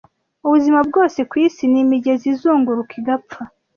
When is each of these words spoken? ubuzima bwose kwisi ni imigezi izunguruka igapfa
ubuzima 0.45 0.79
bwose 0.87 1.19
kwisi 1.31 1.63
ni 1.71 1.77
imigezi 1.83 2.25
izunguruka 2.33 2.91
igapfa 2.99 3.41